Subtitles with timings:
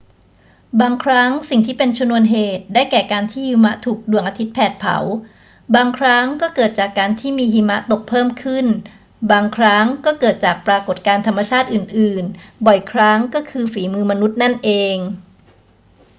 [0.81, 4.97] บางครั้งสิ่งที่เป็นชนวนเหตุได้แก่การที่หิมะถูกดวงอาทิตย์แผดเผา
[5.75, 8.67] บางครั้งก็เกิดจากการที่มีหิมะตกเพิ่มขึ้น
[9.31, 14.95] บางครั้งก็เกิดจากปรากฏการณ์ธรรมชาติอื่น ๆ บ่อยครั้งก็คือฝีมือมนุษย์นั่นเอง